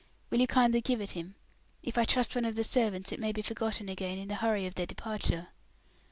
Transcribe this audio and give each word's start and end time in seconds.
Will 0.31 0.41
you 0.41 0.47
kindly 0.47 0.81
give 0.81 0.99
it 0.99 1.11
him? 1.11 1.35
If 1.83 1.95
I 1.95 2.05
trust 2.05 2.33
one 2.33 2.43
of 2.45 2.55
the 2.55 2.63
servants 2.63 3.11
it 3.11 3.19
may 3.19 3.31
be 3.31 3.43
forgotten 3.43 3.87
again 3.87 4.17
in 4.17 4.29
the 4.29 4.33
hurry 4.33 4.65
of 4.65 4.73
their 4.73 4.87
departure." 4.87 5.49